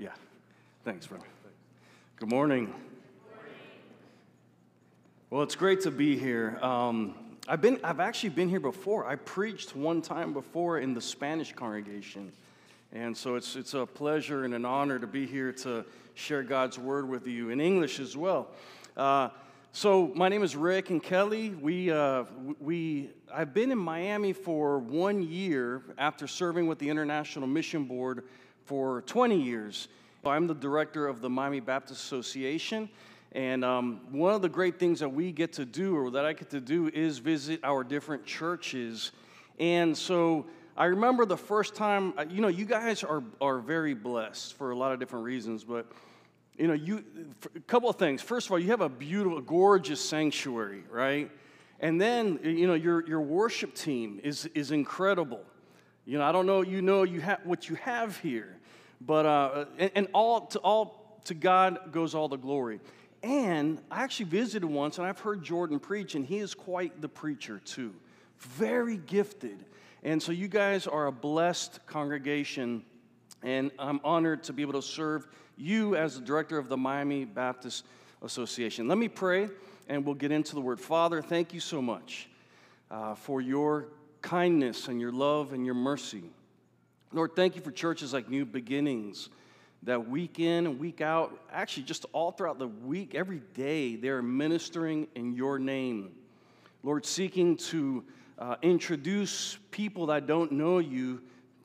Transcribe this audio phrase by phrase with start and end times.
[0.00, 0.08] Yeah.
[0.82, 1.26] Thanks, brother.
[2.16, 2.72] Good morning.
[5.28, 6.58] Well, it's great to be here.
[6.62, 7.14] Um,
[7.46, 9.06] I've, been, I've actually been here before.
[9.06, 12.32] I preached one time before in the Spanish congregation.
[12.94, 16.78] And so it's, it's a pleasure and an honor to be here to share God's
[16.78, 18.48] word with you in English as well.
[18.96, 19.28] Uh,
[19.72, 21.50] so my name is Rick and Kelly.
[21.50, 22.24] We, uh,
[22.58, 28.24] we, I've been in Miami for one year after serving with the International Mission Board
[28.64, 29.88] for 20 years.
[30.24, 32.88] I'm the director of the Miami Baptist Association.
[33.32, 36.32] And um, one of the great things that we get to do, or that I
[36.32, 39.12] get to do, is visit our different churches.
[39.58, 40.46] And so
[40.76, 44.72] I remember the first time, uh, you know, you guys are, are very blessed for
[44.72, 45.86] a lot of different reasons, but
[46.56, 47.04] you know, you
[47.56, 48.20] a couple of things.
[48.20, 51.30] First of all, you have a beautiful, gorgeous sanctuary, right?
[51.78, 55.42] And then, you know, your, your worship team is, is incredible.
[56.04, 58.56] You know, I don't know, you know, you have what you have here,
[59.00, 62.80] but uh, and, and all to all to God goes all the glory.
[63.22, 67.08] And I actually visited once, and I've heard Jordan preach, and he is quite the
[67.08, 67.94] preacher too,
[68.38, 69.64] very gifted.
[70.02, 72.82] And so you guys are a blessed congregation,
[73.42, 75.28] and I'm honored to be able to serve
[75.58, 77.84] you as the director of the Miami Baptist
[78.22, 78.88] Association.
[78.88, 79.50] Let me pray
[79.88, 80.80] and we'll get into the word.
[80.80, 82.28] Father, thank you so much
[82.90, 83.88] uh, for your
[84.22, 86.24] kindness and your love and your mercy.
[87.12, 89.30] Lord, thank you for churches like New Beginnings
[89.82, 94.22] that week in and week out, actually, just all throughout the week, every day, they're
[94.22, 96.12] ministering in your name.
[96.82, 98.04] Lord, seeking to
[98.38, 101.22] uh, introduce people that don't know you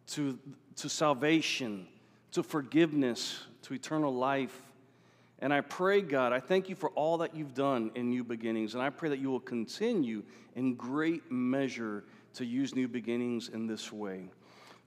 [0.07, 0.39] to,
[0.77, 1.87] to salvation,
[2.31, 4.61] to forgiveness, to eternal life.
[5.39, 8.75] And I pray, God, I thank you for all that you've done in New Beginnings,
[8.75, 10.23] and I pray that you will continue
[10.55, 14.29] in great measure to use New Beginnings in this way.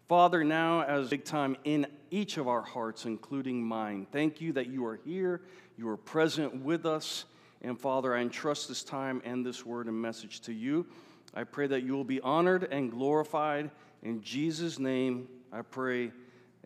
[0.08, 4.68] Father, now as big time in each of our hearts, including mine, thank you that
[4.68, 5.42] you are here,
[5.76, 7.24] you are present with us.
[7.62, 10.86] And Father, I entrust this time and this word and message to you.
[11.34, 13.70] I pray that you will be honored and glorified.
[14.02, 16.12] In Jesus' name, I pray,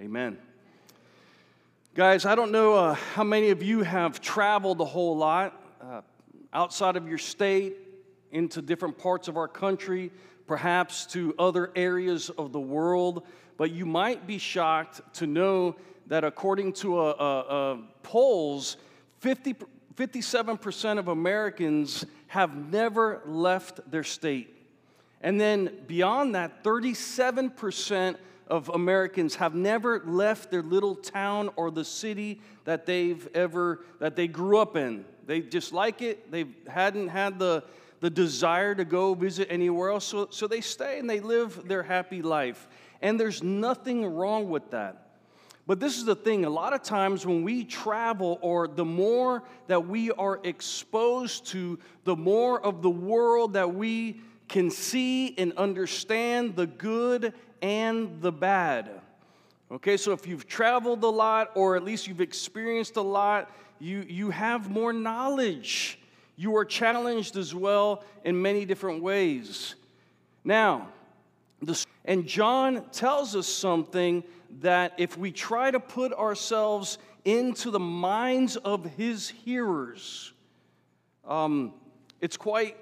[0.00, 0.38] amen.
[1.94, 6.03] Guys, I don't know uh, how many of you have traveled a whole lot uh,
[6.53, 7.76] outside of your state
[8.31, 10.10] into different parts of our country,
[10.52, 13.22] perhaps to other areas of the world,
[13.56, 15.74] but you might be shocked to know
[16.08, 18.76] that according to a, a, a polls,
[19.20, 19.54] 50,
[19.94, 24.54] 57% of Americans have never left their state.
[25.22, 31.86] And then beyond that, 37% of Americans have never left their little town or the
[31.86, 35.06] city that they've ever that they grew up in.
[35.24, 36.30] They just like it.
[36.30, 37.64] They hadn't had the
[38.02, 41.84] the desire to go visit anywhere else, so, so they stay and they live their
[41.84, 42.66] happy life.
[43.00, 45.06] And there's nothing wrong with that.
[45.68, 49.44] But this is the thing a lot of times when we travel, or the more
[49.68, 55.52] that we are exposed to, the more of the world that we can see and
[55.52, 57.32] understand the good
[57.62, 59.00] and the bad.
[59.70, 64.04] Okay, so if you've traveled a lot, or at least you've experienced a lot, you,
[64.08, 66.00] you have more knowledge.
[66.42, 69.76] You are challenged as well in many different ways.
[70.42, 70.88] Now,
[72.04, 74.25] and John tells us something
[74.58, 80.32] that if we try to put ourselves into the minds of his hearers,
[81.25, 81.75] um,
[82.20, 82.76] it's quite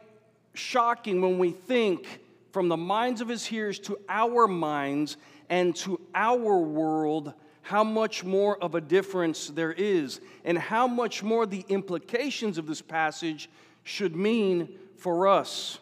[0.55, 2.21] shocking when we think
[2.53, 5.19] from the minds of his hearers to our minds
[5.51, 11.23] and to our world how much more of a difference there is and how much
[11.23, 13.49] more the implications of this passage
[13.85, 15.79] should mean for us.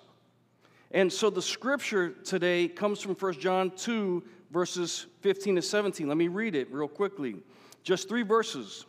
[0.90, 6.08] And so the scripture today comes from 1 John 2, verses 15 to 17.
[6.08, 7.36] Let me read it real quickly.
[7.82, 8.86] Just three verses.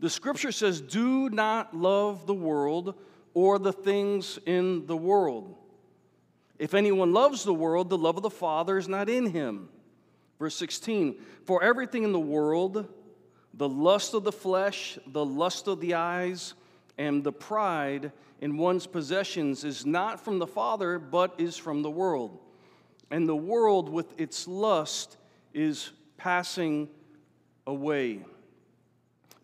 [0.00, 2.94] The scripture says, Do not love the world
[3.34, 5.56] or the things in the world.
[6.58, 9.70] If anyone loves the world, the love of the Father is not in him.
[10.40, 11.14] Verse 16
[11.44, 12.88] For everything in the world,
[13.54, 16.54] the lust of the flesh, the lust of the eyes,
[16.98, 18.10] and the pride
[18.40, 22.38] in one's possessions is not from the Father, but is from the world.
[23.10, 25.18] And the world with its lust
[25.52, 26.88] is passing
[27.66, 28.24] away.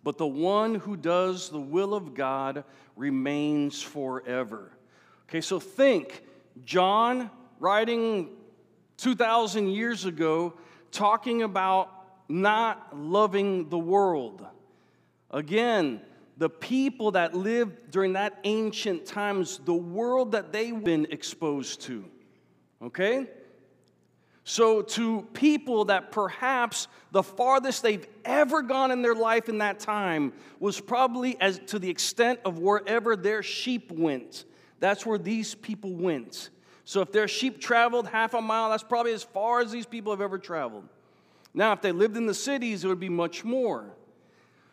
[0.02, 2.64] But the one who does the will of God
[2.94, 4.70] remains forever.
[5.28, 6.22] Okay, so think
[6.64, 8.30] John writing
[8.98, 10.54] 2,000 years ago,
[10.96, 11.90] talking about
[12.28, 14.44] not loving the world.
[15.30, 16.00] Again,
[16.38, 22.04] the people that lived during that ancient times, the world that they've been exposed to.
[22.82, 23.26] Okay?
[24.44, 29.80] So, to people that perhaps the farthest they've ever gone in their life in that
[29.80, 34.44] time was probably as to the extent of wherever their sheep went.
[34.78, 36.50] That's where these people went.
[36.88, 40.12] So, if their sheep traveled half a mile, that's probably as far as these people
[40.12, 40.88] have ever traveled.
[41.52, 43.86] Now, if they lived in the cities, it would be much more.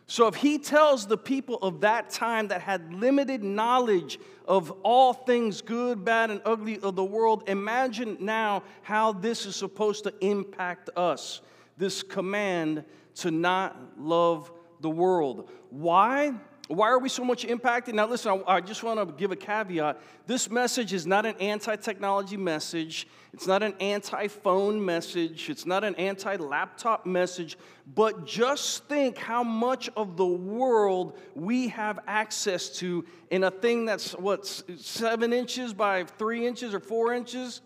[0.06, 5.14] So, if he tells the people of that time that had limited knowledge of all
[5.14, 10.14] things good, bad, and ugly of the world, imagine now how this is supposed to
[10.24, 11.42] impact us
[11.80, 14.52] this command to not love
[14.82, 15.50] the world.
[15.72, 16.34] Why?
[16.70, 17.94] Why are we so much impacted?
[17.94, 20.00] Now, listen, I, I just want to give a caveat.
[20.26, 25.66] This message is not an anti technology message, it's not an anti phone message, it's
[25.66, 27.58] not an anti laptop message,
[27.94, 33.84] but just think how much of the world we have access to in a thing
[33.86, 34.46] that's what,
[34.78, 37.60] seven inches by three inches or four inches?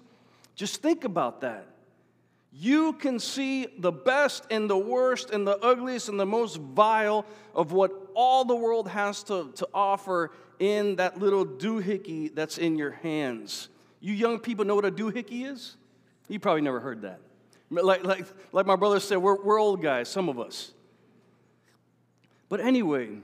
[0.55, 1.67] Just think about that.
[2.59, 7.24] You can see the best and the worst and the ugliest and the most vile
[7.54, 12.75] of what all the world has to, to offer in that little doohickey that's in
[12.75, 13.69] your hands.
[14.00, 15.77] You young people know what a doohickey is?
[16.30, 17.19] You probably never heard that.
[17.69, 20.71] Like, like, like my brother said, we're, we're old guys, some of us.
[22.50, 23.19] But anyway,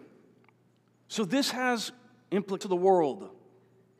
[1.07, 1.91] so this has
[2.29, 3.29] implications to the world.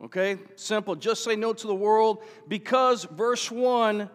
[0.03, 0.37] Okay?
[0.57, 0.95] Simple.
[0.95, 4.11] Just say no to the world because verse 1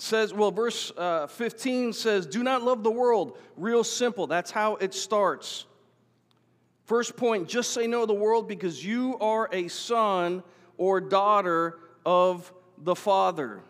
[0.00, 3.38] says, well, verse uh, 15 says, Do not love the world.
[3.56, 4.26] Real simple.
[4.26, 5.66] That's how it starts.
[6.84, 10.42] First point, just say no to the world because you are a son
[10.76, 13.60] or daughter of the Father.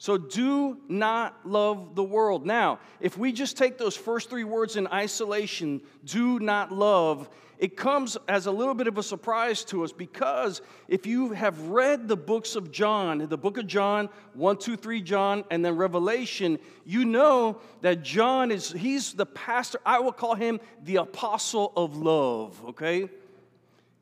[0.00, 2.46] So do not love the world.
[2.46, 7.76] Now, if we just take those first three words in isolation, do not love, it
[7.76, 12.08] comes as a little bit of a surprise to us because if you have read
[12.08, 16.58] the books of John, the book of John, 1, 2, 3 John, and then Revelation,
[16.86, 21.98] you know that John is, he's the pastor, I will call him the apostle of
[21.98, 23.10] love, okay?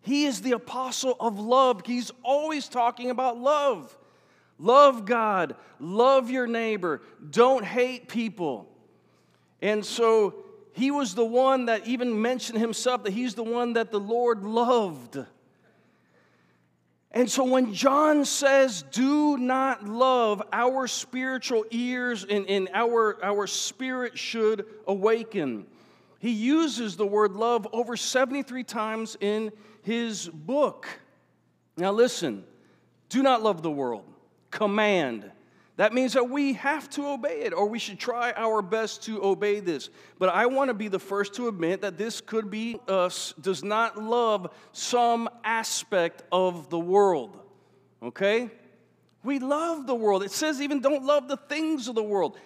[0.02, 1.82] He is the apostle of love.
[1.84, 3.97] He's always talking about love.
[4.58, 7.00] Love God, love your neighbor,
[7.30, 8.68] don't hate people.
[9.62, 10.34] And so
[10.72, 14.44] he was the one that even mentioned himself that he's the one that the Lord
[14.44, 15.18] loved.
[17.10, 23.46] And so when John says, do not love, our spiritual ears and, and our, our
[23.46, 25.66] spirit should awaken.
[26.18, 29.52] He uses the word love over 73 times in
[29.82, 30.86] his book.
[31.76, 32.44] Now listen,
[33.08, 34.04] do not love the world.
[34.50, 35.30] Command.
[35.78, 39.22] That means that we have to obey it, or we should try our best to
[39.22, 39.90] obey this.
[40.18, 43.62] But I want to be the first to admit that this could be us, does
[43.62, 47.38] not love some aspect of the world.
[48.02, 48.50] Okay?
[49.22, 50.24] We love the world.
[50.24, 52.36] It says even don't love the things of the world.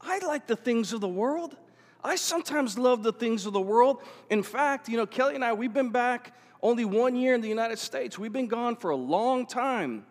[0.00, 1.56] I like the things of the world.
[2.02, 4.02] I sometimes love the things of the world.
[4.30, 7.48] In fact, you know, Kelly and I, we've been back only one year in the
[7.48, 8.18] United States.
[8.18, 10.06] We've been gone for a long time.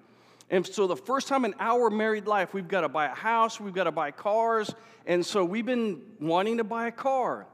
[0.51, 3.59] And so, the first time in our married life, we've got to buy a house,
[3.59, 4.73] we've got to buy cars.
[5.05, 7.45] And so, we've been wanting to buy a car.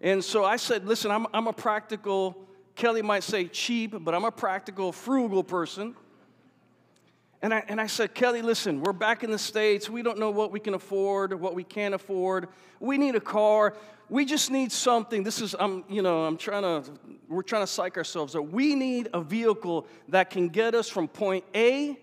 [0.00, 2.36] And so, I said, Listen, I'm, I'm a practical,
[2.76, 5.94] Kelly might say cheap, but I'm a practical, frugal person.
[7.42, 9.88] And I, and I said, Kelly, listen, we're back in the States.
[9.88, 12.48] We don't know what we can afford, what we can't afford.
[12.80, 13.74] We need a car.
[14.10, 15.22] We just need something.
[15.22, 16.90] This is, I'm, you know, I'm trying to,
[17.28, 18.44] we're trying to psych ourselves up.
[18.44, 21.98] We need a vehicle that can get us from point A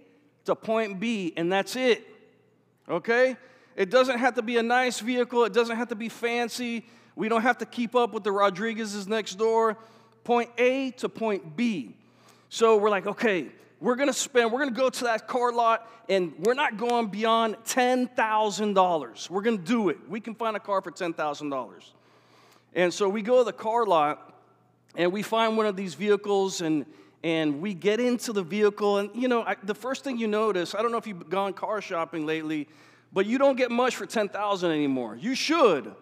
[0.48, 2.06] to point B, and that's it.
[2.90, 3.38] Okay?
[3.76, 6.86] It doesn't have to be a nice vehicle, it doesn't have to be fancy.
[7.16, 9.78] We don't have to keep up with the Rodriguez's next door.
[10.24, 11.96] Point A to point B.
[12.50, 13.48] So we're like, okay,
[13.80, 17.56] we're gonna spend, we're gonna go to that car lot, and we're not going beyond
[17.66, 19.30] $10,000.
[19.30, 19.98] We're gonna do it.
[20.08, 21.92] We can find a car for $10,000.
[22.76, 24.34] And so we go to the car lot,
[24.96, 26.86] and we find one of these vehicles, and
[27.24, 30.76] and we get into the vehicle and you know I, the first thing you notice
[30.76, 32.68] i don't know if you've gone car shopping lately
[33.14, 35.16] but you don't get much for 10000 anymore.
[35.16, 35.94] You should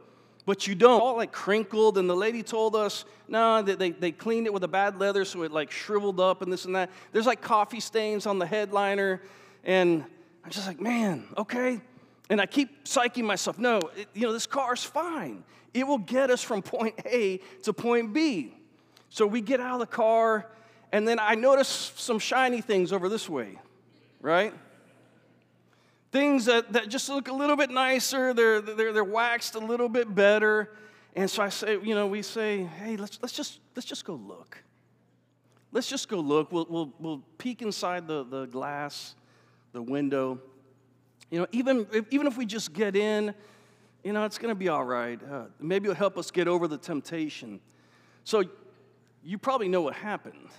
[0.46, 1.02] but you don't.
[1.02, 4.64] All like crinkled and the lady told us no they, they, they cleaned it with
[4.64, 6.92] a bad leather so it like shriveled up and this and that.
[7.12, 9.22] There's like coffee stains on the headliner
[9.64, 10.04] and
[10.44, 11.82] i'm just like man okay.
[12.30, 15.44] And i keep psyching myself no it, you know this car's fine.
[15.74, 18.56] It will get us from point a to point b.
[19.10, 20.50] So we get out of the car
[20.92, 23.58] and then I notice some shiny things over this way,
[24.22, 24.54] right?
[26.12, 29.90] Things that, that just look a little bit nicer, they're, they're, they're waxed a little
[29.90, 30.72] bit better.
[31.16, 34.16] And so I say, you know, we say, hey, let's, let's, just, let's just go
[34.16, 34.64] look.
[35.72, 36.52] Let's just go look.
[36.52, 39.16] We'll, we'll, we'll peek inside the, the glass,
[39.74, 40.40] the window.
[41.30, 43.34] You know, even if, even if we just get in,
[44.04, 45.20] you know, it's going to be all right.
[45.22, 47.60] Uh, maybe it'll help us get over the temptation.
[48.24, 48.44] So
[49.24, 50.50] you probably know what happened.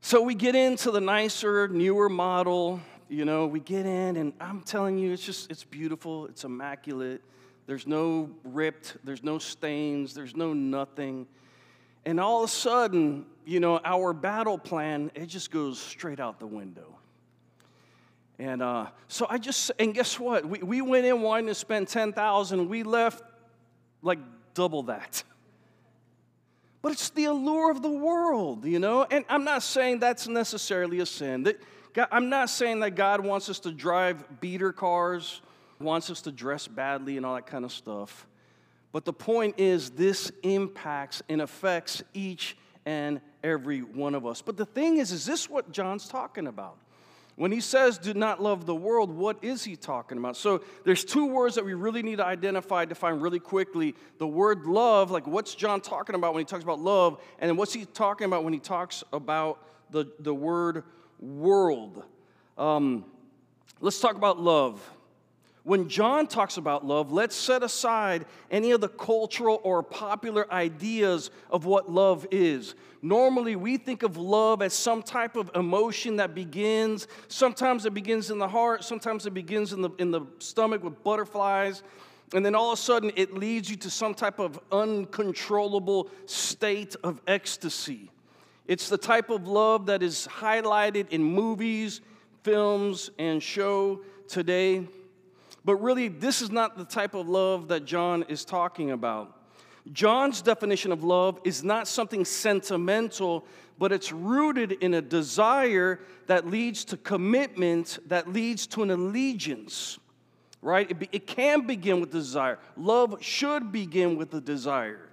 [0.00, 2.80] So we get into the nicer, newer model.
[3.08, 7.22] You know, we get in, and I'm telling you, it's just, it's beautiful, it's immaculate.
[7.66, 11.26] There's no ripped, there's no stains, there's no nothing.
[12.04, 16.38] And all of a sudden, you know, our battle plan, it just goes straight out
[16.38, 16.96] the window.
[18.38, 20.46] And uh, so I just, and guess what?
[20.46, 23.22] We, we went in wanting to spend 10000 we left
[24.00, 24.20] like
[24.54, 25.22] double that.
[26.80, 29.04] But it's the allure of the world, you know?
[29.10, 31.42] And I'm not saying that's necessarily a sin.
[31.42, 31.60] That
[31.92, 35.40] God, I'm not saying that God wants us to drive beater cars,
[35.80, 38.26] wants us to dress badly and all that kind of stuff.
[38.92, 42.56] But the point is, this impacts and affects each
[42.86, 44.40] and every one of us.
[44.40, 46.76] But the thing is, is this what John's talking about?
[47.38, 50.36] When he says, do not love the world, what is he talking about?
[50.36, 53.94] So there's two words that we really need to identify, define really quickly.
[54.18, 57.22] The word love, like what's John talking about when he talks about love?
[57.38, 60.82] And what's he talking about when he talks about the, the word
[61.20, 62.02] world?
[62.58, 63.04] Um,
[63.80, 64.82] let's talk about love.
[65.64, 71.30] When John talks about love, let's set aside any of the cultural or popular ideas
[71.50, 72.74] of what love is.
[73.02, 77.06] Normally, we think of love as some type of emotion that begins.
[77.28, 81.02] Sometimes it begins in the heart, sometimes it begins in the, in the stomach with
[81.04, 81.82] butterflies.
[82.34, 86.94] And then all of a sudden, it leads you to some type of uncontrollable state
[87.02, 88.10] of ecstasy.
[88.66, 92.02] It's the type of love that is highlighted in movies,
[92.42, 94.86] films, and show today.
[95.68, 99.36] But really, this is not the type of love that John is talking about.
[99.92, 103.44] John's definition of love is not something sentimental,
[103.78, 109.98] but it's rooted in a desire that leads to commitment, that leads to an allegiance,
[110.62, 110.90] right?
[110.90, 112.58] It, be, it can begin with desire.
[112.78, 115.10] Love should begin with a desire.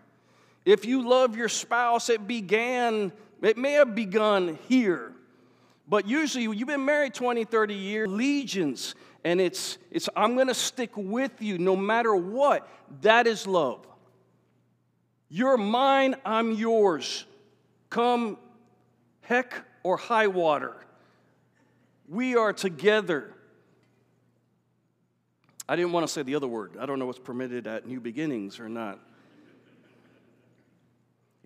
[0.64, 5.12] If you love your spouse, it began, it may have begun here.
[5.86, 8.96] But usually, you've been married 20, 30 years, allegiance
[9.26, 12.70] and it's, it's I'm going to stick with you no matter what.
[13.02, 13.86] That is love.
[15.28, 17.26] You're mine, I'm yours.
[17.90, 18.38] Come
[19.22, 20.76] heck or high water.
[22.08, 23.34] We are together.
[25.68, 26.78] I didn't want to say the other word.
[26.80, 29.00] I don't know what's permitted at New Beginnings or not.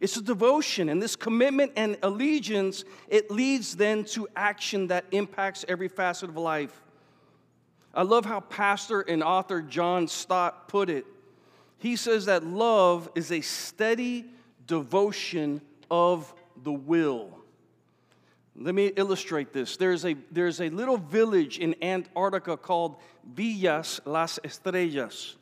[0.01, 5.63] It's a devotion, and this commitment and allegiance, it leads then to action that impacts
[5.69, 6.81] every facet of life.
[7.93, 11.05] I love how pastor and author John Stott put it.
[11.79, 14.25] He says that love is a steady
[14.67, 17.39] devotion of the will.
[18.55, 19.77] Let me illustrate this.
[19.77, 22.97] There's a, there's a little village in Antarctica called
[23.33, 25.37] Villas Las Estrellas.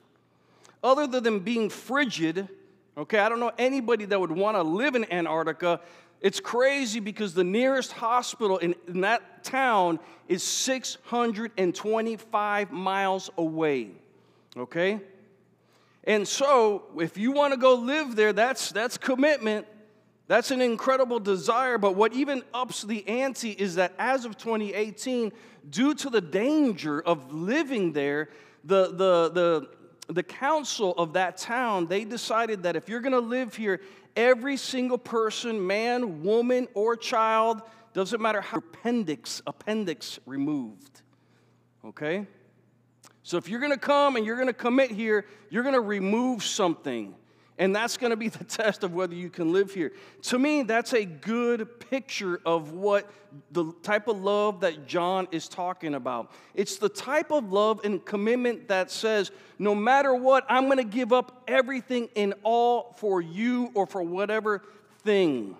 [0.84, 2.48] Other than being frigid,
[2.96, 5.82] okay, I don't know anybody that would want to live in Antarctica
[6.22, 13.92] it's crazy because the nearest hospital in, in that town is 625 miles away.
[14.56, 15.00] Okay?
[16.04, 19.68] And so, if you want to go live there, that's, that's commitment.
[20.28, 21.78] That's an incredible desire.
[21.78, 25.32] But what even ups the ante is that as of 2018,
[25.70, 28.30] due to the danger of living there,
[28.64, 33.20] the, the, the, the council of that town, they decided that if you're going to
[33.20, 33.82] live here,
[34.18, 37.62] every single person, man, woman, or child,
[37.94, 41.02] doesn't matter how appendix, appendix removed.
[41.86, 42.28] Okay?
[43.24, 47.16] So if you're gonna come and you're gonna commit here, you're gonna remove something.
[47.58, 49.94] And that's going to be the test of whether you can live here.
[50.24, 53.10] To me, that's a good picture of what
[53.52, 56.32] the type of love that John is talking about.
[56.54, 60.84] It's the type of love and commitment that says, no matter what, I'm going to
[60.84, 64.64] give up everything in all for you or for whatever
[65.04, 65.56] thing.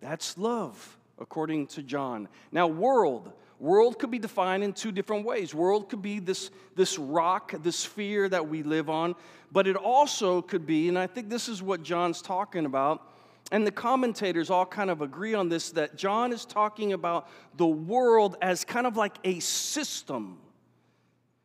[0.00, 2.28] That's love, according to John.
[2.50, 3.32] Now, world.
[3.62, 5.54] World could be defined in two different ways.
[5.54, 9.14] World could be this, this rock, this sphere that we live on,
[9.52, 13.08] but it also could be, and I think this is what John's talking about,
[13.52, 17.66] and the commentators all kind of agree on this that John is talking about the
[17.68, 20.38] world as kind of like a system.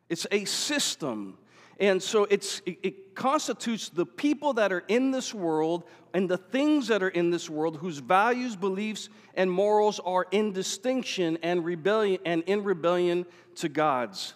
[0.08, 1.38] It's a system.
[1.78, 5.82] And so it's, it, it, constitutes the people that are in this world
[6.14, 10.52] and the things that are in this world whose values, beliefs, and morals are in
[10.52, 14.34] distinction and rebellion and in rebellion to God's.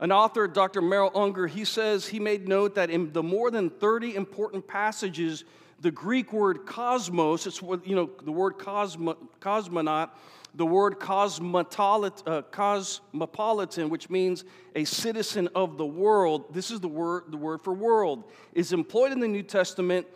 [0.00, 0.82] An author, Dr.
[0.82, 5.44] Merrill Unger, he says he made note that in the more than 30 important passages,
[5.80, 10.10] the Greek word cosmos, it's you know, the word cosmo, cosmonaut,
[10.54, 14.44] the word uh, cosmopolitan, which means
[14.74, 16.54] a citizen of the world.
[16.54, 20.06] This is the word, the word for world, is employed in the New Testament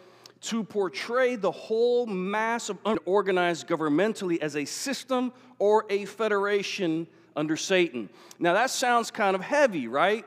[0.40, 7.56] to portray the whole mass of unorganized governmentally as a system or a federation under
[7.56, 8.08] Satan.
[8.38, 10.24] Now that sounds kind of heavy, right?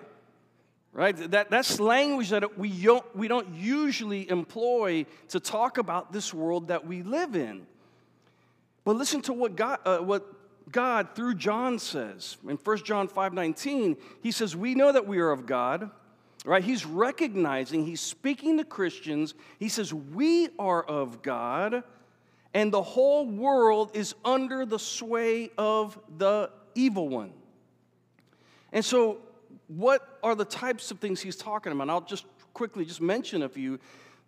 [0.94, 1.16] Right?
[1.32, 6.68] That, that's language that we don't, we don't usually employ to talk about this world
[6.68, 7.66] that we live in.
[8.84, 12.38] But listen to what God, uh, what God through John says.
[12.48, 15.92] In 1 John 5 19, he says, We know that we are of God
[16.46, 16.64] right?
[16.64, 19.34] He's recognizing, he's speaking to Christians.
[19.60, 21.84] He says, We are of God,
[22.54, 27.34] and the whole world is under the sway of the evil one.
[28.72, 29.20] And so,
[29.68, 31.90] what are the types of things he's talking about?
[31.90, 33.80] I'll just quickly just mention a few.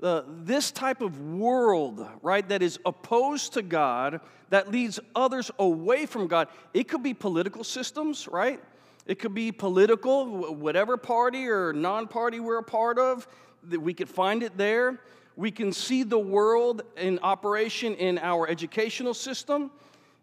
[0.04, 4.20] Uh, this type of world, right, that is opposed to God,
[4.50, 6.50] that leads others away from God.
[6.74, 8.62] It could be political systems, right?
[9.06, 13.26] It could be political, whatever party or non party we're a part of,
[13.64, 15.00] that we could find it there.
[15.38, 19.72] We can see the world in operation in our educational system.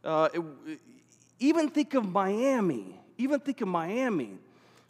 [0.05, 0.29] Uh,
[1.39, 3.01] even think of Miami.
[3.17, 4.35] Even think of Miami.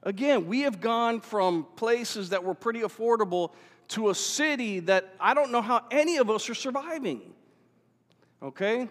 [0.03, 3.53] Again, we have gone from places that were pretty affordable
[3.91, 7.21] to a city that I don't know how any of us are surviving.
[8.43, 8.89] Okay?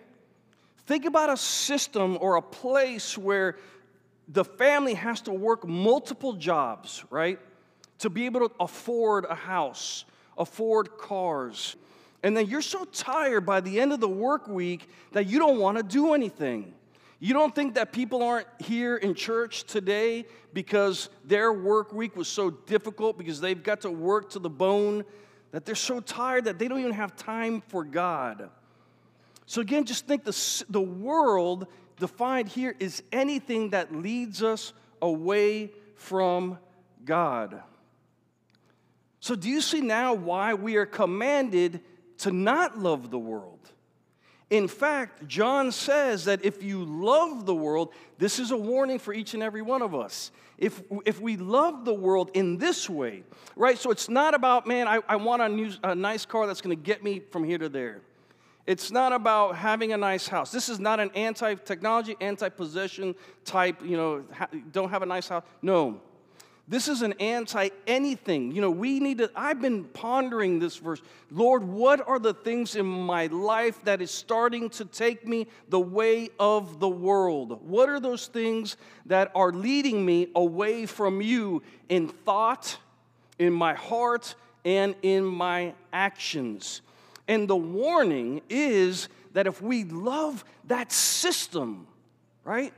[0.86, 3.58] Think about a system or a place where
[4.28, 7.40] the family has to work multiple jobs, right?
[8.00, 10.06] To be able to afford a house,
[10.38, 11.76] afford cars.
[12.22, 15.60] And then you're so tired by the end of the work week that you don't
[15.60, 16.74] want to do anything.
[17.20, 22.30] You don't think that people aren't here in church today because their work week was
[22.30, 25.04] so difficult because they've got to work to the bone
[25.52, 28.50] that they're so tired that they don't even have time for God.
[29.46, 35.72] So, again, just think the, the world defined here is anything that leads us away
[35.96, 36.58] from
[37.04, 37.62] God.
[39.20, 41.82] So, do you see now why we are commanded
[42.20, 43.60] to not love the world?
[44.50, 49.14] In fact, John says that if you love the world, this is a warning for
[49.14, 50.32] each and every one of us.
[50.58, 53.24] If, if we love the world in this way,
[53.56, 53.78] right?
[53.78, 56.76] So it's not about, man, I, I want a, new, a nice car that's gonna
[56.76, 58.02] get me from here to there.
[58.66, 60.52] It's not about having a nice house.
[60.52, 65.08] This is not an anti technology, anti possession type, you know, ha- don't have a
[65.08, 65.44] nice house.
[65.62, 66.02] No.
[66.70, 68.52] This is an anti anything.
[68.52, 71.02] You know, we need to, I've been pondering this verse.
[71.32, 75.80] Lord, what are the things in my life that is starting to take me the
[75.80, 77.68] way of the world?
[77.68, 78.78] What are those things
[79.08, 82.78] that are leading me away from you in thought,
[83.40, 86.84] in my heart, and in my actions?
[87.28, 91.88] And the warning is that if we love that system,
[92.44, 92.74] right?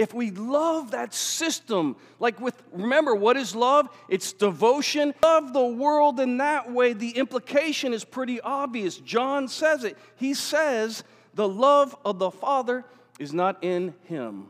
[0.00, 3.86] If we love that system, like with, remember, what is love?
[4.08, 5.12] It's devotion.
[5.22, 8.96] Love the world in that way, the implication is pretty obvious.
[8.96, 9.98] John says it.
[10.16, 12.86] He says, the love of the Father
[13.18, 14.46] is not in him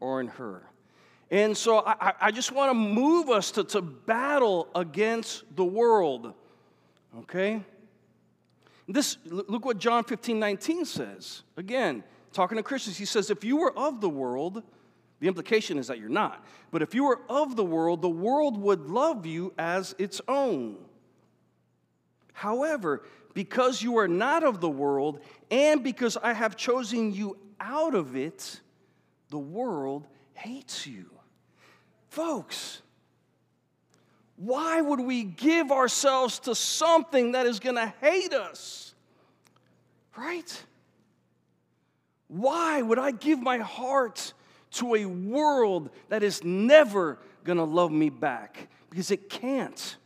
[0.00, 0.62] or in her.
[1.30, 6.32] And so I, I just want to move us to, to battle against the world,
[7.18, 7.60] okay?
[8.88, 11.42] This, look what John 15, 19 says.
[11.58, 14.62] Again, talking to Christians, he says, If you were of the world,
[15.20, 18.56] the implication is that you're not, but if you were of the world, the world
[18.58, 20.76] would love you as its own.
[22.32, 23.02] However,
[23.32, 28.16] because you are not of the world, and because I have chosen you out of
[28.16, 28.60] it,
[29.30, 31.10] the world hates you.
[32.08, 32.82] Folks,
[34.36, 38.94] why would we give ourselves to something that is going to hate us?
[40.16, 40.64] Right?
[42.28, 44.32] Why would I give my heart
[44.72, 48.68] to a world that is never going to love me back?
[48.90, 49.96] Because it can't.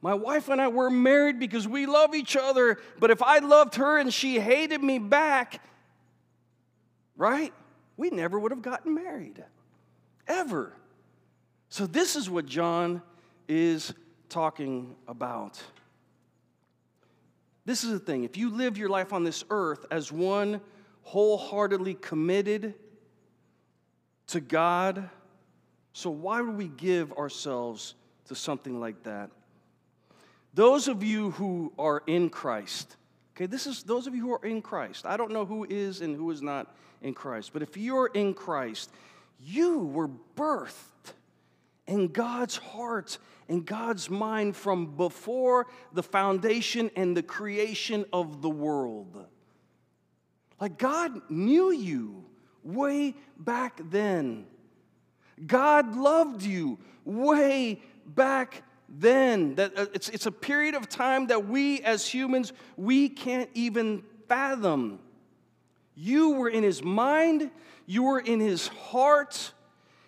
[0.00, 3.76] My wife and I were married because we love each other, but if I loved
[3.76, 5.62] her and she hated me back,
[7.16, 7.52] right?
[7.96, 9.44] We never would have gotten married.
[10.26, 10.72] Ever.
[11.68, 13.00] So, this is what John
[13.48, 13.94] is
[14.28, 15.62] talking about.
[17.64, 20.60] This is the thing if you live your life on this earth as one
[21.02, 22.74] wholeheartedly committed
[24.28, 25.08] to God,
[25.92, 27.94] so why would we give ourselves
[28.26, 29.30] to something like that?
[30.54, 32.96] Those of you who are in Christ,
[33.34, 35.06] okay, this is those of you who are in Christ.
[35.06, 38.34] I don't know who is and who is not in Christ, but if you're in
[38.34, 38.90] Christ,
[39.40, 41.14] you were birthed
[41.86, 48.50] in God's heart and God's mind from before the foundation and the creation of the
[48.50, 49.26] world.
[50.62, 52.24] Like God knew you
[52.62, 54.46] way back then.
[55.44, 59.56] God loved you way back then.
[59.56, 64.04] That uh, it's, it's a period of time that we as humans, we can't even
[64.28, 65.00] fathom.
[65.96, 67.50] You were in his mind,
[67.84, 69.52] you were in his heart.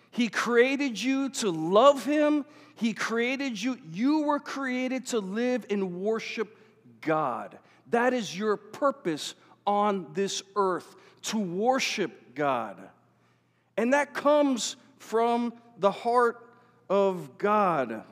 [0.09, 2.45] He created you to love him.
[2.75, 3.77] He created you.
[3.91, 6.57] You were created to live and worship
[7.01, 7.59] God.
[7.89, 12.77] That is your purpose on this earth, to worship God.
[13.77, 16.47] And that comes from the heart
[16.89, 18.03] of God.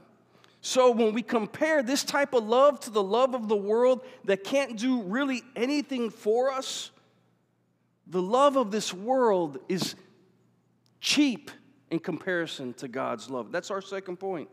[0.61, 4.43] So when we compare this type of love to the love of the world that
[4.43, 6.91] can't do really anything for us,
[8.07, 9.95] the love of this world is
[11.01, 11.51] cheap
[11.91, 13.51] in comparison to God's love.
[13.51, 14.49] That's our second point.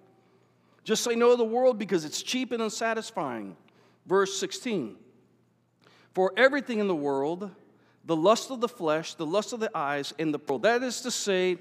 [0.83, 3.57] Just say no to the world because it's cheap and unsatisfying.
[4.07, 4.97] Verse 16
[6.13, 7.51] For everything in the world,
[8.05, 10.63] the lust of the flesh, the lust of the eyes, and the world.
[10.63, 11.59] That is to say,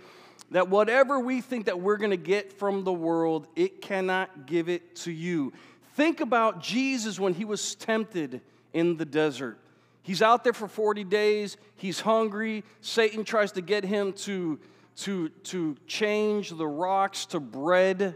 [0.51, 4.69] that whatever we think that we're going to get from the world, it cannot give
[4.69, 5.53] it to you.
[5.95, 8.41] Think about Jesus when he was tempted
[8.73, 9.59] in the desert.
[10.01, 12.63] He's out there for 40 days, he's hungry.
[12.81, 14.59] Satan tries to get him to,
[14.97, 18.15] to, to change the rocks to bread,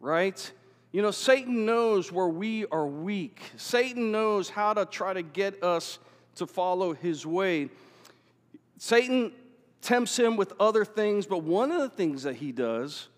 [0.00, 0.52] right?
[0.92, 3.40] You know, Satan knows where we are weak.
[3.56, 5.98] Satan knows how to try to get us
[6.36, 7.68] to follow his way.
[8.76, 9.32] Satan
[9.82, 13.08] tempts him with other things, but one of the things that he does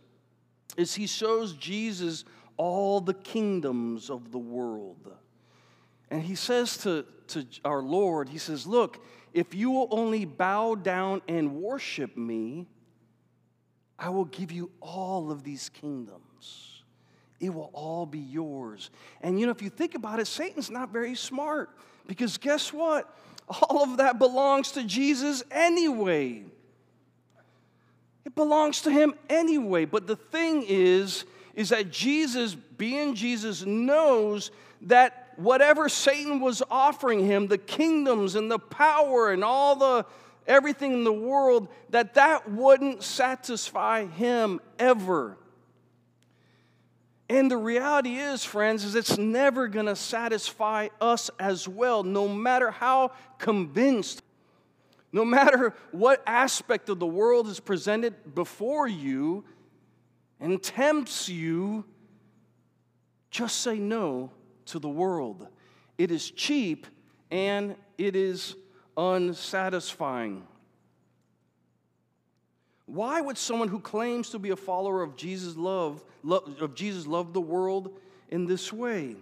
[0.76, 2.24] is he shows Jesus
[2.56, 5.12] all the kingdoms of the world.
[6.10, 10.74] And he says to, to our Lord, He says, Look, if you will only bow
[10.74, 12.66] down and worship me,
[13.98, 16.81] I will give you all of these kingdoms.
[17.42, 18.90] It will all be yours.
[19.20, 21.70] And you know, if you think about it, Satan's not very smart
[22.06, 23.12] because guess what?
[23.48, 26.44] All of that belongs to Jesus anyway.
[28.24, 29.86] It belongs to him anyway.
[29.86, 31.24] But the thing is,
[31.56, 34.52] is that Jesus, being Jesus, knows
[34.82, 40.06] that whatever Satan was offering him, the kingdoms and the power and all the
[40.46, 45.36] everything in the world, that that wouldn't satisfy him ever.
[47.32, 52.28] And the reality is, friends, is it's never going to satisfy us as well, no
[52.28, 54.20] matter how convinced,
[55.12, 59.44] no matter what aspect of the world is presented before you
[60.40, 61.86] and tempts you,
[63.30, 64.30] just say no
[64.66, 65.48] to the world.
[65.96, 66.86] It is cheap
[67.30, 68.56] and it is
[68.94, 70.46] unsatisfying.
[72.92, 77.06] Why would someone who claims to be a follower of Jesus love, love of Jesus
[77.06, 79.16] love the world in this way?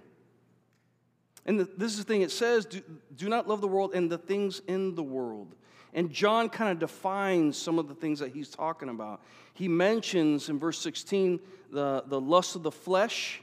[1.47, 2.83] And the, this is the thing it says do,
[3.17, 5.55] do not love the world and the things in the world.
[5.95, 9.23] And John kind of defines some of the things that he's talking about.
[9.55, 11.39] He mentions in verse 16
[11.71, 13.41] the, the lust of the flesh,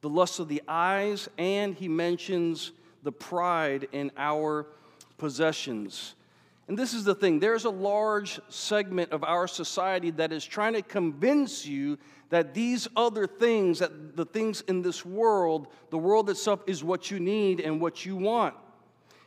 [0.00, 2.70] the lust of the eyes, and he mentions
[3.02, 4.68] the pride in our
[5.18, 6.14] possessions.
[6.68, 10.72] And this is the thing there's a large segment of our society that is trying
[10.72, 11.98] to convince you
[12.30, 17.10] that these other things, that the things in this world, the world itself, is what
[17.10, 18.54] you need and what you want.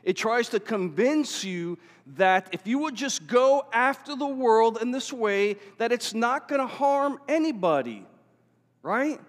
[0.03, 1.77] It tries to convince you
[2.17, 6.47] that if you would just go after the world in this way, that it's not
[6.47, 8.05] going to harm anybody,
[8.81, 9.19] right?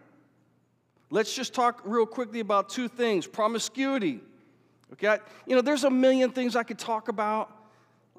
[1.11, 4.21] Let's just talk real quickly about two things promiscuity.
[4.95, 7.60] Okay, you know, there's a million things I could talk about,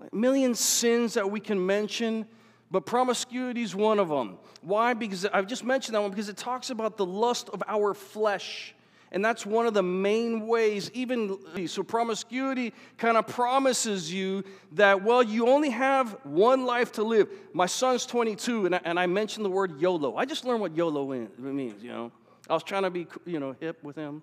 [0.02, 2.26] a million sins that we can mention,
[2.70, 4.38] but promiscuity is one of them.
[4.62, 4.94] Why?
[4.94, 8.74] Because I've just mentioned that one because it talks about the lust of our flesh.
[9.14, 11.38] And that's one of the main ways, even
[11.68, 17.28] so, promiscuity kind of promises you that, well, you only have one life to live.
[17.52, 20.16] My son's 22, and I, and I mentioned the word YOLO.
[20.16, 22.12] I just learned what YOLO means, you know.
[22.50, 24.22] I was trying to be, you know, hip with him.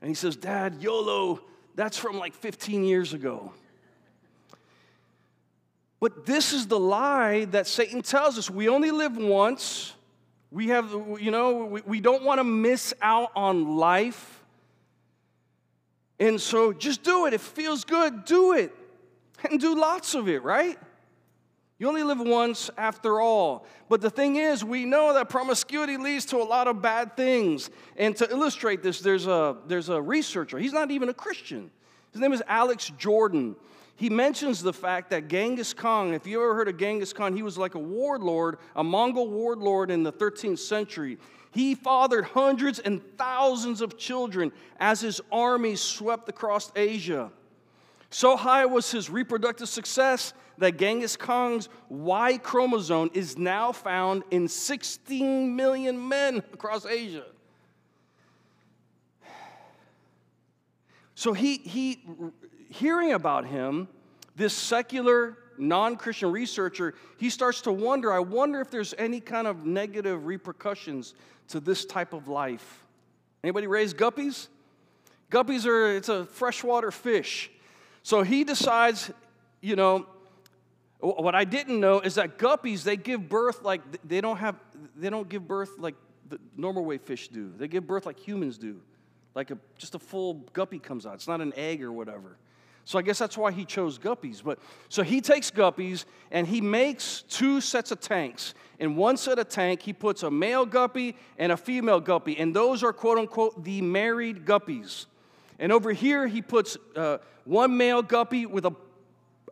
[0.00, 1.40] And he says, Dad, YOLO,
[1.74, 3.52] that's from like 15 years ago.
[6.00, 8.50] But this is the lie that Satan tells us.
[8.50, 9.94] We only live once.
[10.50, 14.42] We have, you know, we, we don't want to miss out on life.
[16.18, 17.34] And so just do it.
[17.34, 18.74] It feels good, do it.
[19.50, 20.78] And do lots of it, right?
[21.78, 23.66] You only live once after all.
[23.88, 27.70] But the thing is, we know that promiscuity leads to a lot of bad things.
[27.96, 30.58] And to illustrate this, there's a, there's a researcher.
[30.58, 31.70] He's not even a Christian.
[32.12, 33.56] His name is Alex Jordan.
[34.00, 37.42] He mentions the fact that Genghis Khan, if you ever heard of Genghis Khan, he
[37.42, 41.18] was like a warlord, a Mongol warlord in the 13th century.
[41.50, 47.30] He fathered hundreds and thousands of children as his army swept across Asia.
[48.08, 54.48] So high was his reproductive success that Genghis Khan's Y chromosome is now found in
[54.48, 57.26] 16 million men across Asia.
[61.14, 62.02] So he, he
[62.70, 63.88] hearing about him,
[64.36, 69.66] this secular non-Christian researcher, he starts to wonder, I wonder if there's any kind of
[69.66, 71.14] negative repercussions
[71.48, 72.84] to this type of life.
[73.44, 74.48] Anybody raise guppies?
[75.30, 77.50] Guppies are it's a freshwater fish.
[78.02, 79.10] So he decides,
[79.60, 80.06] you know,
[81.00, 84.56] what I didn't know is that guppies they give birth like they don't have
[84.96, 85.94] they don't give birth like
[86.28, 87.52] the normal way fish do.
[87.56, 88.80] They give birth like humans do.
[89.34, 91.14] Like a, just a full guppy comes out.
[91.14, 92.36] It's not an egg or whatever.
[92.84, 94.42] So I guess that's why he chose guppies.
[94.42, 98.54] But so he takes guppies and he makes two sets of tanks.
[98.78, 102.56] In one set of tank, he puts a male guppy and a female guppy, and
[102.56, 105.06] those are quote unquote the married guppies.
[105.58, 108.74] And over here, he puts uh, one male guppy with a,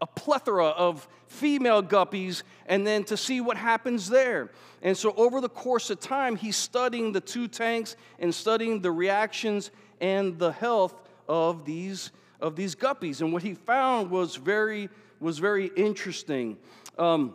[0.00, 4.50] a plethora of female guppies, and then to see what happens there.
[4.80, 8.90] And so, over the course of time, he's studying the two tanks and studying the
[8.90, 10.94] reactions and the health
[11.28, 12.10] of these,
[12.40, 13.20] of these guppies.
[13.20, 14.88] And what he found was very,
[15.20, 16.56] was very interesting.
[16.98, 17.34] Um,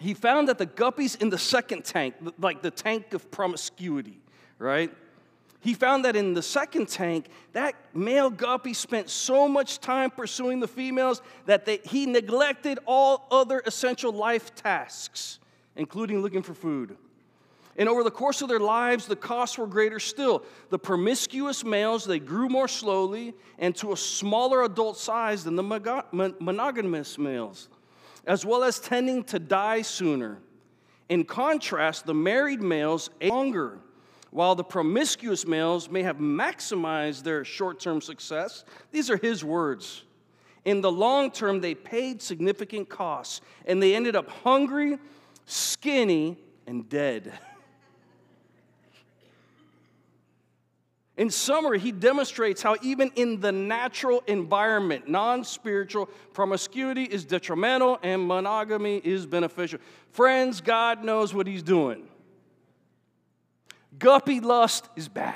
[0.00, 4.20] he found that the guppies in the second tank, like the tank of promiscuity,
[4.58, 4.92] right?
[5.60, 10.60] he found that in the second tank, that male guppy spent so much time pursuing
[10.60, 15.40] the females that they, he neglected all other essential life tasks,
[15.74, 16.96] including looking for food.
[17.78, 20.42] And over the course of their lives, the costs were greater still.
[20.68, 25.62] The promiscuous males, they grew more slowly and to a smaller adult size than the
[25.62, 27.68] monogamous males,
[28.26, 30.38] as well as tending to die sooner.
[31.08, 33.78] In contrast, the married males ate longer
[34.30, 40.04] while the promiscuous males may have maximized their short term success, these are his words.
[40.64, 44.98] In the long term, they paid significant costs and they ended up hungry,
[45.46, 46.36] skinny,
[46.66, 47.38] and dead.
[51.18, 57.98] In summary, he demonstrates how, even in the natural environment, non spiritual promiscuity is detrimental
[58.04, 59.80] and monogamy is beneficial.
[60.12, 62.08] Friends, God knows what he's doing.
[63.98, 65.34] Guppy lust is bad.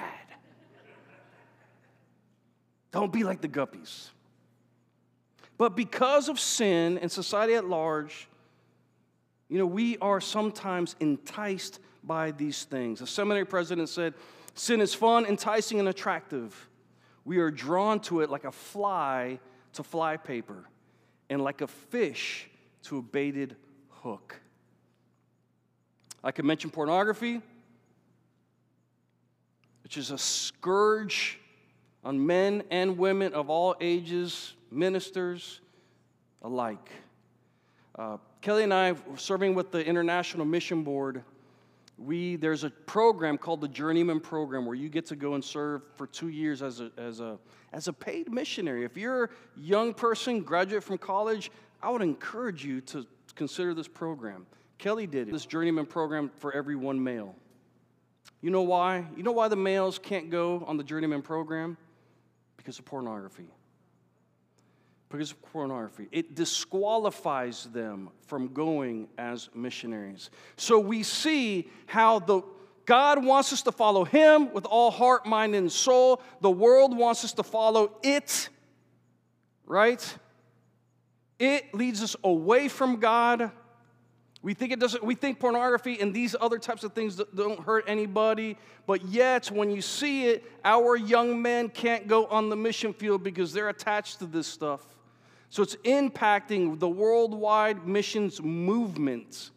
[2.92, 4.10] Don't be like the guppies.
[5.58, 8.28] But because of sin and society at large,
[9.48, 13.00] you know, we are sometimes enticed by these things.
[13.00, 14.14] A seminary president said,
[14.54, 16.68] Sin is fun, enticing, and attractive.
[17.24, 19.38] We are drawn to it like a fly
[19.74, 20.64] to flypaper
[21.30, 22.48] and like a fish
[22.84, 23.56] to a baited
[23.88, 24.40] hook.
[26.24, 27.40] I could mention pornography,
[29.82, 31.38] which is a scourge
[32.04, 35.60] on men and women of all ages, ministers
[36.42, 36.90] alike.
[37.96, 41.22] Uh, Kelly and I, were serving with the International Mission Board,
[42.04, 45.82] we, there's a program called the Journeyman Program where you get to go and serve
[45.94, 47.38] for two years as a, as a,
[47.72, 48.84] as a paid missionary.
[48.84, 51.50] If you're a young person, graduate from college,
[51.82, 54.46] I would encourage you to consider this program.
[54.78, 57.34] Kelly did it, this Journeyman Program for every one male.
[58.40, 59.06] You know why?
[59.16, 61.76] You know why the males can't go on the journeyman program?
[62.56, 63.46] Because of pornography.
[65.12, 66.08] Because of pornography.
[66.10, 70.30] It disqualifies them from going as missionaries.
[70.56, 72.42] So we see how the
[72.84, 76.20] God wants us to follow Him with all heart, mind, and soul.
[76.40, 78.48] The world wants us to follow it,
[79.66, 80.18] right?
[81.38, 83.52] It leads us away from God
[84.42, 87.84] we think it doesn't, we think pornography and these other types of things don't hurt
[87.86, 92.92] anybody, but yet when you see it, our young men can't go on the mission
[92.92, 94.91] field because they're attached to this stuff.
[95.52, 99.50] So it's impacting the worldwide missions movement.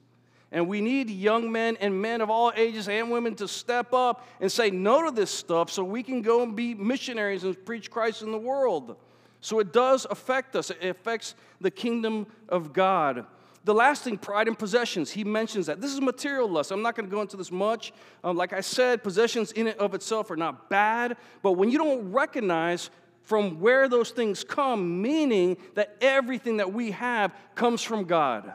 [0.52, 4.28] And we need young men and men of all ages and women to step up
[4.42, 7.90] and say no to this stuff so we can go and be missionaries and preach
[7.90, 8.98] Christ in the world.
[9.40, 13.26] So it does affect us, it affects the kingdom of God.
[13.64, 15.12] The last thing, pride in possessions.
[15.12, 15.80] He mentions that.
[15.80, 16.72] This is material lust.
[16.72, 17.94] I'm not going to go into this much.
[18.22, 21.78] Um, like I said, possessions in and of itself are not bad, but when you
[21.78, 22.90] don't recognize
[23.26, 28.54] from where those things come, meaning that everything that we have comes from God.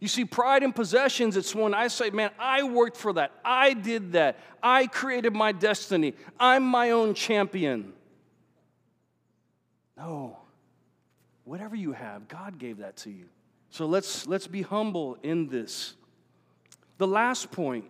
[0.00, 3.32] You see, pride in possessions, it's when I say, man, I worked for that.
[3.44, 4.38] I did that.
[4.62, 6.14] I created my destiny.
[6.40, 7.92] I'm my own champion.
[9.96, 10.38] No.
[11.44, 13.26] Whatever you have, God gave that to you.
[13.70, 15.94] So let's, let's be humble in this.
[16.98, 17.84] The last point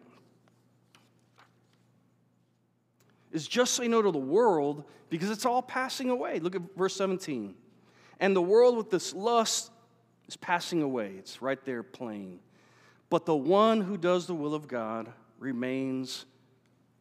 [3.33, 6.39] is just say no to the world because it's all passing away.
[6.39, 7.55] Look at verse 17.
[8.21, 9.71] And the world with this lust
[10.29, 11.15] is passing away.
[11.19, 12.39] It's right there plain.
[13.11, 16.25] But the one who does the will of God remains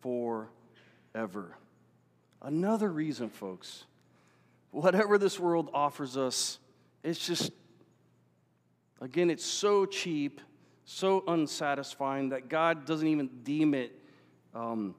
[0.02, 1.58] forever.
[2.42, 3.86] Another reason, folks,
[4.72, 6.60] whatever this world offers us,
[7.04, 7.52] it's just,
[9.00, 10.42] again, it's so cheap,
[10.86, 13.98] so unsatisfying that God doesn't even deem it
[14.56, 14.96] um,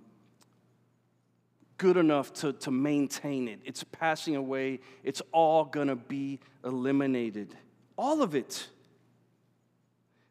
[1.78, 3.61] good enough to, to maintain it.
[3.64, 7.56] It's passing away, it's all gonna be eliminated.
[7.96, 8.68] All of it.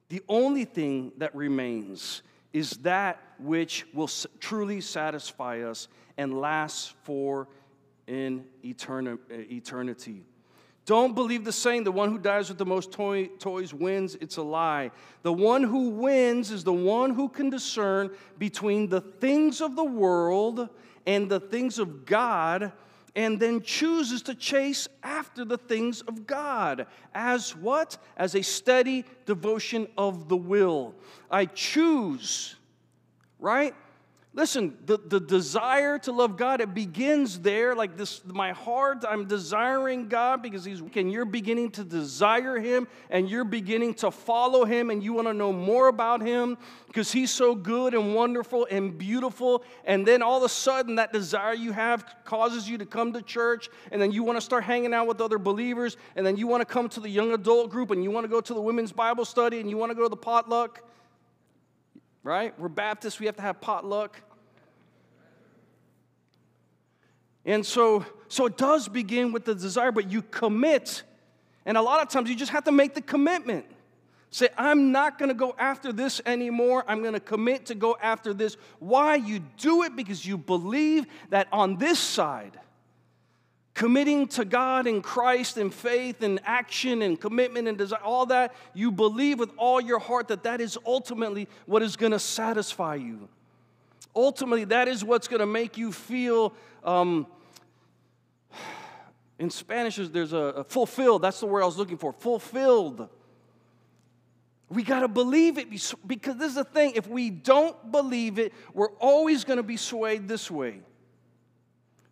[0.09, 2.21] The only thing that remains
[2.53, 7.47] is that which will truly satisfy us and last for
[8.07, 10.25] in uh, eternity.
[10.85, 14.15] Don't believe the saying, the one who dies with the most toy, toys wins.
[14.15, 14.91] It's a lie.
[15.21, 19.83] The one who wins is the one who can discern between the things of the
[19.83, 20.67] world
[21.05, 22.71] and the things of God
[23.15, 26.87] and then chooses to chase after the things of God.
[27.13, 27.97] As what?
[28.15, 30.95] As a steady devotion of the will.
[31.29, 32.55] I choose,
[33.39, 33.75] right?
[34.33, 39.27] Listen, the, the desire to love God, it begins there, like this, my heart, I'm
[39.27, 44.63] desiring God because He's, and you're beginning to desire Him and you're beginning to follow
[44.63, 48.65] Him and you want to know more about Him because He's so good and wonderful
[48.71, 49.65] and beautiful.
[49.83, 53.21] And then all of a sudden, that desire you have causes you to come to
[53.21, 56.47] church and then you want to start hanging out with other believers and then you
[56.47, 58.61] want to come to the young adult group and you want to go to the
[58.61, 60.85] women's Bible study and you want to go to the potluck
[62.23, 62.57] right?
[62.59, 64.21] We're Baptists, we have to have potluck.
[67.45, 71.03] And so, so it does begin with the desire, but you commit.
[71.65, 73.65] And a lot of times you just have to make the commitment.
[74.29, 76.85] Say, I'm not gonna go after this anymore.
[76.87, 78.55] I'm gonna commit to go after this.
[78.79, 79.15] Why?
[79.15, 82.57] You do it because you believe that on this side,
[83.73, 88.53] committing to God and Christ and faith and action and commitment and desire, all that,
[88.73, 92.95] you believe with all your heart that that is ultimately what is going to satisfy
[92.95, 93.29] you.
[94.15, 96.53] Ultimately, that is what's going to make you feel.
[96.83, 97.27] Um,
[99.39, 101.21] in Spanish, there's a, a fulfilled.
[101.21, 102.11] That's the word I was looking for.
[102.11, 103.07] Fulfilled.
[104.69, 105.69] We got to believe it
[106.05, 106.93] because this is the thing.
[106.95, 110.81] If we don't believe it, we're always going to be swayed this way.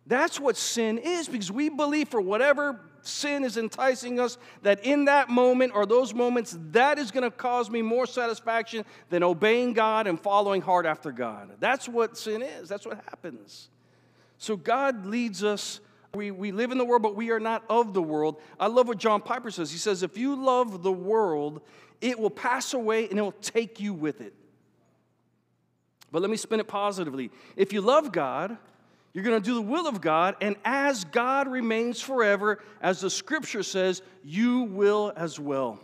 [0.06, 5.06] That's what sin is because we believe for whatever sin is enticing us that in
[5.06, 9.72] that moment or those moments, that is going to cause me more satisfaction than obeying
[9.72, 11.50] God and following hard after God.
[11.60, 13.68] That's what sin is, that's what happens.
[14.38, 15.80] So God leads us.
[16.14, 18.40] We, we live in the world, but we are not of the world.
[18.58, 19.70] I love what John Piper says.
[19.70, 21.60] He says, If you love the world,
[22.00, 24.34] it will pass away and it will take you with it.
[26.10, 27.30] But let me spin it positively.
[27.54, 28.56] If you love God,
[29.12, 33.10] you're going to do the will of God, and as God remains forever, as the
[33.10, 35.80] scripture says, you will as well.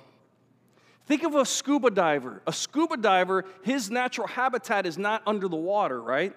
[1.07, 2.43] Think of a scuba diver.
[2.47, 6.35] A scuba diver, his natural habitat is not under the water, right?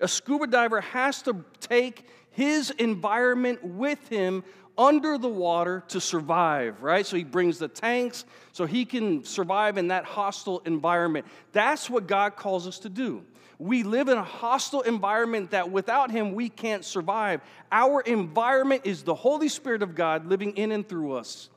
[0.00, 4.42] A scuba diver has to take his environment with him
[4.78, 7.04] under the water to survive, right?
[7.04, 11.26] So he brings the tanks so he can survive in that hostile environment.
[11.52, 13.24] That's what God calls us to do.
[13.62, 17.40] We live in a hostile environment that without Him we can't survive.
[17.70, 21.48] Our environment is the Holy Spirit of God living in and through us.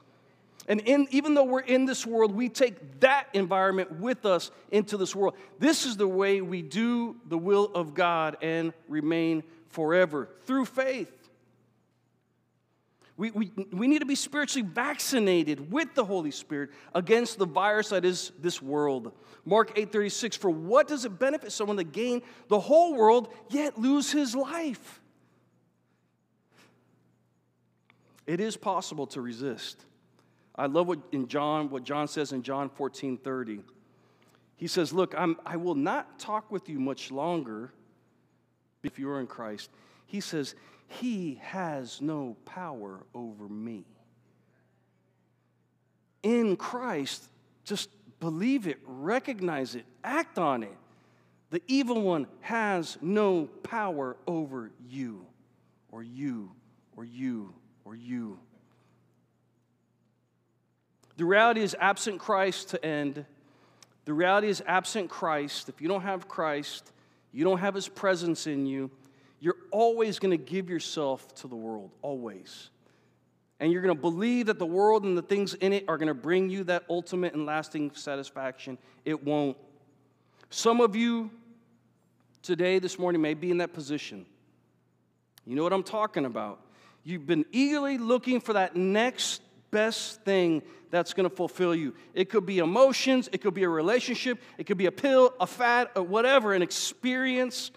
[0.68, 4.98] And in, even though we're in this world, we take that environment with us into
[4.98, 5.34] this world.
[5.58, 11.12] This is the way we do the will of God and remain forever through faith.
[13.18, 17.90] We, we, we need to be spiritually vaccinated with the Holy Spirit against the virus
[17.90, 19.14] that is this world.
[19.46, 24.12] Mark 8:36, for what does it benefit someone to gain the whole world yet lose
[24.12, 25.00] his life?
[28.28, 29.86] It is possible to resist.
[30.56, 33.62] I love what in John, what John says in John 14, 30.
[34.58, 37.72] He says, Look, I'm, I will not talk with you much longer
[38.84, 39.70] if you are in Christ.
[40.06, 40.56] He says,
[41.00, 43.86] He has no power over me.
[46.24, 47.24] In Christ,
[47.64, 47.90] just
[48.20, 50.76] believe it, recognize it, act on it.
[51.50, 55.26] The evil one has no power over you,
[55.92, 56.52] or you,
[56.96, 58.40] or you, or you.
[61.18, 63.26] The reality is, absent Christ to end,
[64.06, 66.92] the reality is, absent Christ, if you don't have Christ,
[67.32, 68.90] you don't have his presence in you,
[69.46, 72.70] you're always going to give yourself to the world, always
[73.60, 76.08] and you're going to believe that the world and the things in it are going
[76.08, 79.58] to bring you that ultimate and lasting satisfaction, it won't.
[80.50, 81.32] Some of you
[82.42, 84.26] today, this morning, may be in that position.
[85.46, 86.60] You know what I'm talking about.
[87.04, 89.42] You've been eagerly looking for that next
[89.72, 91.94] best thing that's going to fulfill you.
[92.14, 95.48] It could be emotions, it could be a relationship, it could be a pill, a
[95.48, 97.72] fat, or whatever, an experience.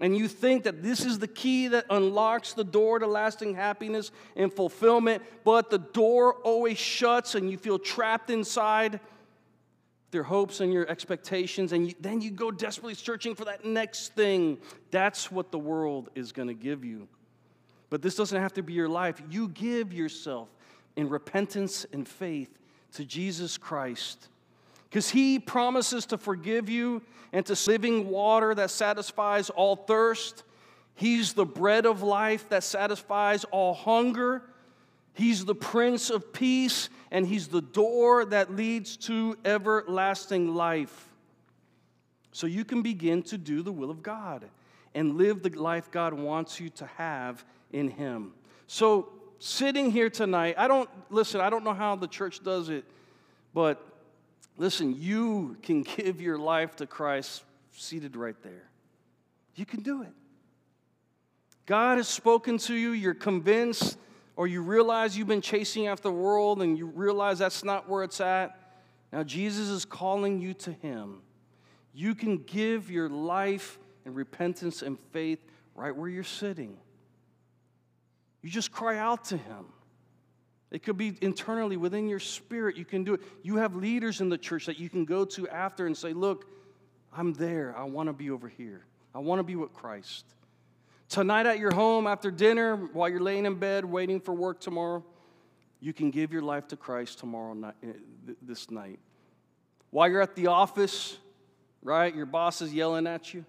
[0.00, 4.10] And you think that this is the key that unlocks the door to lasting happiness
[4.36, 9.00] and fulfillment, but the door always shuts and you feel trapped inside
[10.12, 14.14] your hopes and your expectations, and you, then you go desperately searching for that next
[14.14, 14.56] thing.
[14.90, 17.06] That's what the world is going to give you.
[17.90, 19.22] But this doesn't have to be your life.
[19.30, 20.48] You give yourself
[20.96, 22.58] in repentance and faith
[22.94, 24.28] to Jesus Christ.
[24.88, 30.42] Because he promises to forgive you and to living water that satisfies all thirst.
[30.94, 34.42] He's the bread of life that satisfies all hunger.
[35.12, 41.08] He's the Prince of Peace, and He's the door that leads to everlasting life.
[42.32, 44.44] So you can begin to do the will of God
[44.94, 48.32] and live the life God wants you to have in Him.
[48.66, 49.08] So
[49.38, 52.84] sitting here tonight, I don't, listen, I don't know how the church does it,
[53.54, 53.82] but
[54.56, 58.68] listen, you can give your life to Christ seated right there.
[59.54, 60.12] You can do it.
[61.66, 63.98] God has spoken to you, you're convinced,
[64.36, 68.04] or you realize you've been chasing after the world and you realize that's not where
[68.04, 68.58] it's at.
[69.12, 71.22] Now, Jesus is calling you to Him.
[71.92, 75.40] You can give your life and repentance and faith
[75.74, 76.76] right where you're sitting.
[78.42, 79.66] You just cry out to Him.
[80.76, 82.76] It could be internally within your spirit.
[82.76, 83.22] You can do it.
[83.42, 86.44] You have leaders in the church that you can go to after and say, Look,
[87.16, 87.74] I'm there.
[87.74, 88.84] I want to be over here.
[89.14, 90.26] I want to be with Christ.
[91.08, 95.02] Tonight at your home after dinner, while you're laying in bed waiting for work tomorrow,
[95.80, 97.92] you can give your life to Christ tomorrow night, eh,
[98.42, 98.98] this night.
[99.88, 101.16] While you're at the office,
[101.82, 103.46] right, your boss is yelling at you.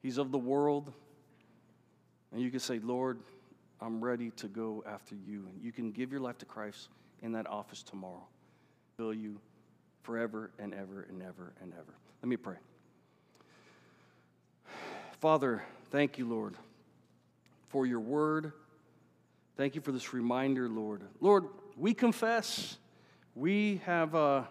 [0.00, 0.92] He's of the world.
[2.30, 3.18] And you can say, Lord,
[3.80, 5.46] I'm ready to go after you.
[5.50, 6.88] And you can give your life to Christ
[7.22, 8.26] in that office tomorrow.
[8.96, 9.40] Fill you
[10.02, 11.94] forever and ever and ever and ever.
[12.22, 12.56] Let me pray.
[15.20, 16.56] Father, thank you, Lord,
[17.68, 18.52] for your word.
[19.56, 21.02] Thank you for this reminder, Lord.
[21.20, 21.44] Lord,
[21.76, 22.78] we confess
[23.34, 24.42] we have uh,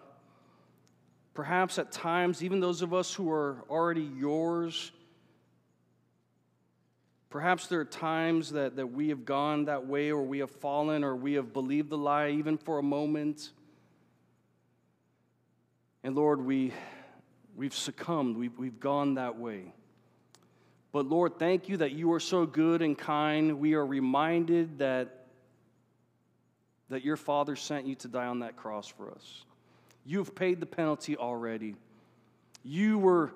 [1.34, 4.92] perhaps at times, even those of us who are already yours,
[7.30, 11.04] Perhaps there are times that, that we have gone that way, or we have fallen,
[11.04, 13.50] or we have believed the lie even for a moment.
[16.02, 16.72] And Lord, we,
[17.54, 19.72] we've succumbed, we've, we've gone that way.
[20.90, 23.60] But Lord, thank you that you are so good and kind.
[23.60, 25.26] We are reminded that,
[26.88, 29.44] that your Father sent you to die on that cross for us.
[30.04, 31.76] You've paid the penalty already.
[32.64, 33.32] You were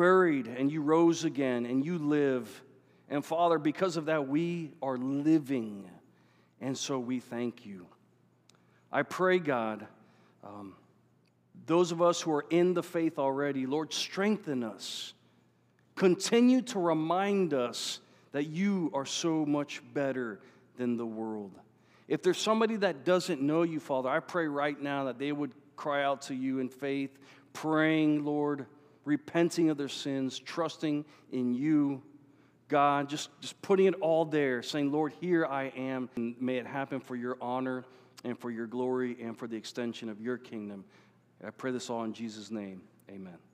[0.00, 2.62] buried and you rose again and you live.
[3.10, 5.90] And Father, because of that, we are living.
[6.58, 7.86] And so we thank you.
[8.90, 9.86] I pray, God,
[10.42, 10.74] um,
[11.66, 15.12] those of us who are in the faith already, Lord, strengthen us.
[15.96, 18.00] Continue to remind us
[18.32, 20.40] that you are so much better
[20.78, 21.52] than the world.
[22.08, 25.52] If there's somebody that doesn't know you, Father, I pray right now that they would
[25.76, 27.18] cry out to you in faith,
[27.52, 28.64] praying, Lord
[29.04, 32.02] repenting of their sins, trusting in you,
[32.68, 36.08] God, just, just putting it all there, saying, Lord, here I am.
[36.16, 37.84] And may it happen for your honor
[38.24, 40.84] and for your glory and for the extension of your kingdom.
[41.44, 42.82] I pray this all in Jesus' name.
[43.10, 43.49] Amen.